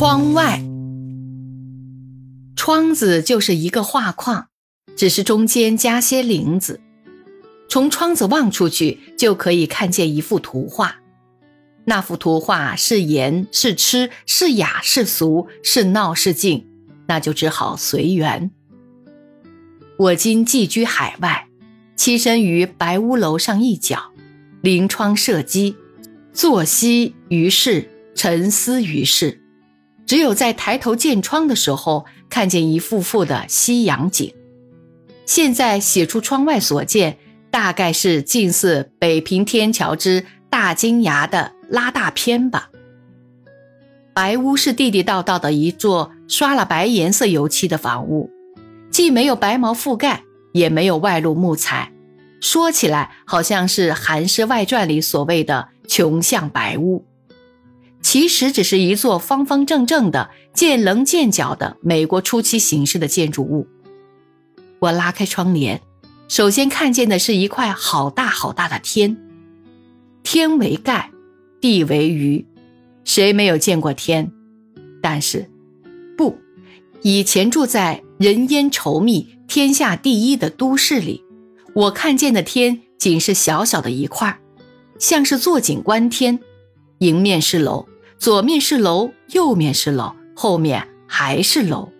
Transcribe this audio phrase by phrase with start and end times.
[0.00, 0.62] 窗外，
[2.54, 4.46] 窗子就是一个画框，
[4.96, 6.80] 只是中间加些棂子。
[7.68, 11.00] 从窗子望出去，就可以看见一幅图画。
[11.86, 16.64] 那幅图画是严是痴是雅是俗是闹是静，
[17.08, 18.52] 那就只好随缘。
[19.96, 21.48] 我今寄居海外，
[21.96, 24.12] 栖身于白屋楼上一角，
[24.60, 25.74] 临窗射击，
[26.32, 29.42] 坐息于世，沉思于世。
[30.08, 34.32] 只有在抬头见窗的时候，看见一幅幅的西洋景。
[35.26, 37.18] 现在写出窗外所见，
[37.50, 42.70] 大概是近似北平天桥之大金牙的拉大片吧。
[44.14, 48.30] 白屋是地地道道的一座刷了白颜色油漆的房屋，
[48.90, 50.22] 既没有白毛覆盖，
[50.54, 51.92] 也没有外露木材，
[52.40, 57.04] 说起来好像是《韩诗外传》里所谓的“穷巷白屋”。
[58.00, 63.66] 其实只是一座方方正正的、见棱见角的美国初期形式的建筑物。
[64.78, 65.82] 我拉开窗帘，
[66.28, 69.16] 首先看见的是一块好大好大的天，
[70.22, 71.10] 天为盖，
[71.60, 72.46] 地为鱼。
[73.04, 74.30] 谁没有见过天？
[75.02, 75.50] 但是，
[76.16, 76.38] 不，
[77.02, 81.24] 以前住在人烟稠密、天下第一的都市里，
[81.74, 84.38] 我看见的天仅是小小的一块，
[84.98, 86.38] 像是坐井观天。
[86.98, 87.86] 迎面是楼，
[88.18, 91.92] 左面是楼，右面是楼，后面还是楼。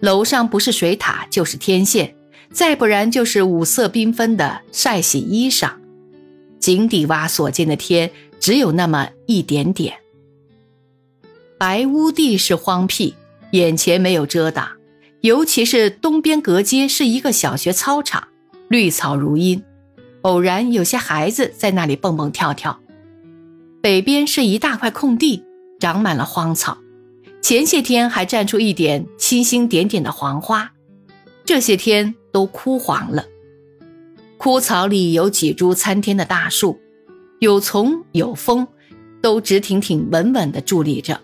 [0.00, 2.16] 楼上不是水塔就是天线，
[2.50, 5.70] 再不然就是五色缤纷的晒洗衣裳。
[6.58, 9.94] 井底蛙所见的天只有那么一点点。
[11.56, 13.14] 白屋地是荒僻，
[13.52, 14.68] 眼前没有遮挡，
[15.20, 18.26] 尤其是东边隔街是一个小学操场，
[18.68, 19.62] 绿草如茵，
[20.22, 22.80] 偶然有些孩子在那里蹦蹦跳跳。
[23.84, 25.44] 北边是一大块空地，
[25.78, 26.78] 长满了荒草，
[27.42, 30.72] 前些天还绽出一点星星点点的黄花，
[31.44, 33.26] 这些天都枯黄了。
[34.38, 36.80] 枯草里有几株参天的大树，
[37.40, 38.66] 有丛有风，
[39.20, 41.20] 都直挺挺稳稳地伫立着。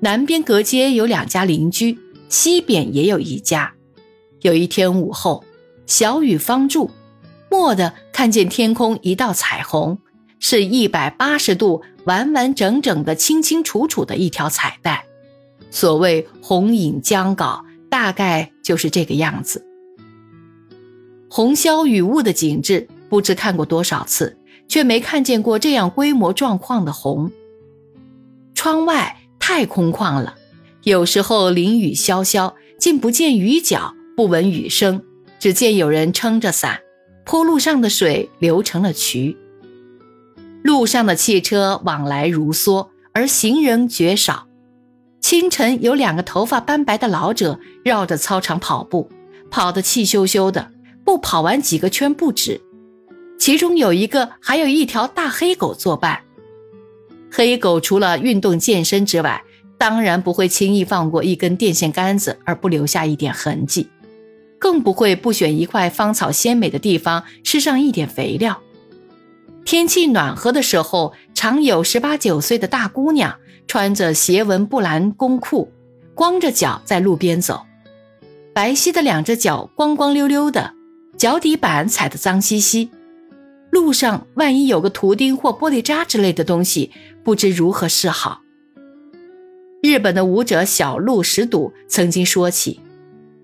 [0.00, 1.96] 南边隔街有两家邻居，
[2.28, 3.72] 西边也有一家。
[4.40, 5.44] 有一天午后，
[5.86, 6.90] 小雨方住，
[7.50, 9.96] 蓦地看见天空一道彩虹。
[10.44, 15.06] 是一百八十度完完整整的、清清楚楚的一条彩带。
[15.70, 19.64] 所谓红影将稿，大概就是这个样子。
[21.30, 24.36] 红霄雨雾的景致，不知看过多少次，
[24.66, 27.30] 却没看见过这样规模壮阔的红。
[28.52, 30.34] 窗外太空旷了，
[30.82, 35.04] 有时候淋雨潇潇，竟不见雨脚，不闻雨声，
[35.38, 36.80] 只见有人撑着伞，
[37.24, 39.36] 坡路上的水流成了渠。
[40.62, 44.46] 路上的汽车往来如梭，而行人绝少。
[45.20, 49.10] 清晨有两个头发斑白的老者绕着操场跑步，
[49.50, 50.70] 跑得气咻咻的，
[51.04, 52.60] 不跑完几个圈不止。
[53.38, 56.20] 其中有一个还有一条大黑狗作伴。
[57.30, 59.42] 黑狗除了运动健身之外，
[59.78, 63.88] 当然不会轻易放过一根电线杆子而不留下一点痕迹，
[64.58, 68.60] 更不会不选一块芳草鲜美的地方施上一点肥料。
[69.64, 75.72] 天气暖和的时候，常有十八九岁的大姑娘穿着斜纹布兰工裤，
[76.14, 77.62] 光着脚在路边走，
[78.52, 80.74] 白皙的两只脚光光溜溜的，
[81.16, 82.90] 脚底板踩得脏兮兮。
[83.70, 86.90] 路上万一有个图钉或玻璃渣之类的东西，
[87.24, 88.42] 不知如何是好。
[89.82, 92.80] 日本的舞者小鹿石笃曾经说起，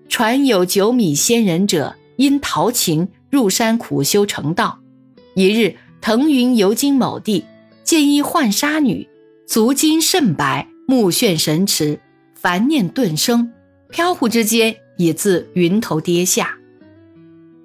[0.07, 4.79] 传有九米仙人者因陶琴入山苦修成道，
[5.33, 5.75] 一日。
[6.01, 7.45] 腾云游经某地，
[7.83, 9.07] 见一浣纱女，
[9.45, 11.99] 足金甚白，目眩神驰，
[12.35, 13.51] 凡念顿生，
[13.89, 16.57] 飘忽之间已自云头跌下。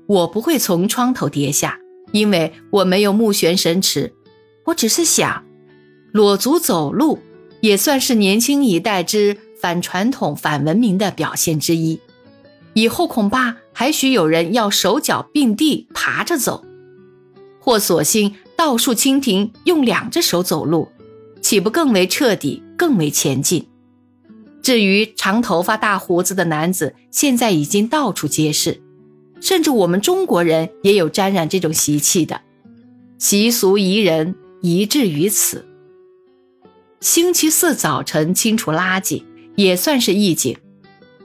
[0.06, 1.78] 我不会从窗头跌下，
[2.12, 4.12] 因为我没有目眩神驰。
[4.66, 5.45] 我只是想，
[6.12, 7.21] 裸足走路
[7.61, 12.01] 也算是年轻一代之反传统、反文明的表现之一。
[12.72, 16.65] 以后恐怕还许有人要手脚并地爬着走。
[17.65, 20.87] 或索性倒竖蜻蜓，用两只手走路，
[21.41, 23.66] 岂不更为彻底、更为前进？
[24.61, 28.83] 至于长头发、大胡子的男子，现在已经到处皆是，
[29.41, 32.43] 甚至我们中国人也有沾染这种习气的
[33.19, 35.65] 习俗，宜人宜至于此。
[37.01, 39.22] 星期四早晨清除垃圾
[39.57, 40.55] 也算是义警，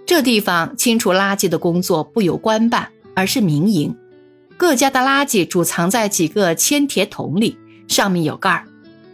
[0.05, 3.93] 这地方清除垃圾的工作不由官办，而是民营。
[4.59, 7.57] 各家的垃圾储藏在几个铅铁桶里，
[7.87, 8.67] 上面有盖儿。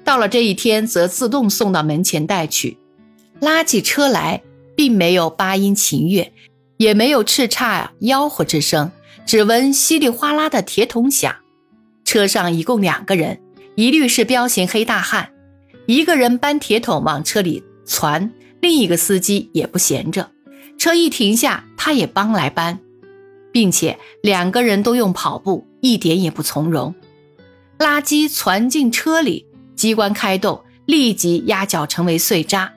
[0.03, 2.79] 到了这一天，则自动送到门前带去。
[3.39, 4.41] 拉起车来，
[4.75, 6.33] 并没有八音琴乐，
[6.77, 8.91] 也没有叱咤吆喝之声，
[9.27, 11.35] 只闻稀里哗啦的铁桶响。
[12.03, 13.39] 车上一共两个人，
[13.75, 15.29] 一律是彪形黑大汉，
[15.85, 18.31] 一个人搬铁桶往车里攒，
[18.61, 20.31] 另一个司机也不闲着，
[20.79, 22.79] 车一停下，他也帮来搬，
[23.55, 26.93] 并且两个人都用跑步，一点也不从容。
[27.79, 29.45] 垃圾攒进车里，
[29.77, 32.73] 机关开动，立即压脚成为碎渣。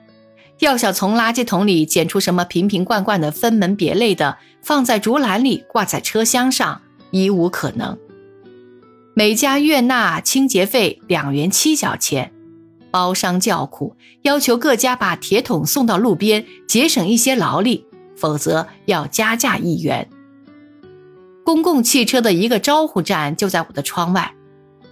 [0.59, 6.81] 要想从垃圾桶里捡出什么瓶瓶罐罐的分门别类的，放在竹篮里挂在车厢上，
[7.11, 7.97] 已无可能。
[9.13, 12.31] 每家月纳清洁费两元七角钱，
[12.89, 17.85] 包商叫苦，要求各家把铁桶送到路边，节省一些劳力，
[18.15, 20.09] 否则要加价一元。
[21.49, 24.35] 公共汽车的一个招呼站就在我的窗外。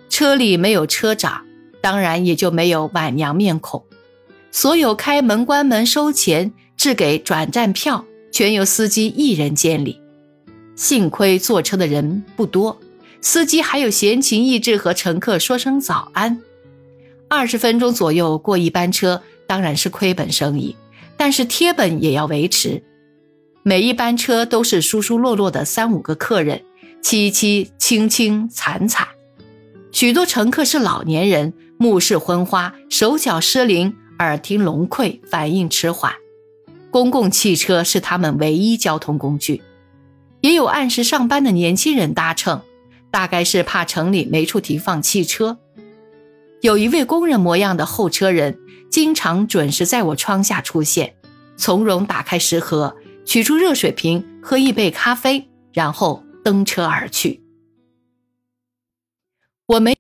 [0.10, 1.46] 车里没有车长，
[1.82, 3.84] 当然也就没有晚娘面孔。
[4.50, 10.02] 所有开门、关门、收钱、掷给转站票，全由司机一人监理。
[10.76, 12.80] 幸亏坐车的人不多，
[13.22, 16.42] 司机还有闲情逸致和乘客说声早安。
[17.30, 20.76] 二十分钟左右过一班车，当然是亏本生意，
[21.18, 22.82] 但是贴本也要维持。
[23.68, 26.64] 每一班车都是疏疏落落的三五个客人，
[27.04, 29.06] 凄凄清清惨惨。
[29.92, 36.14] 许多乘客是老年人，目视昏花，手脚失灵，耳听聋聩，反应迟缓。
[36.90, 39.62] 公共汽车是他们唯一交通工具，
[40.40, 42.62] 也有按时上班的年轻人搭乘，
[43.12, 45.58] 大概是怕城里没处停放汽车。
[46.62, 48.58] 有一位工人模样的候车人，
[48.90, 51.16] 经常准时在我窗下出现，
[51.58, 52.96] 从容打开食盒，
[53.28, 57.44] 取出热水瓶，喝一杯咖啡，然后登车而去。
[59.66, 59.97] 我没。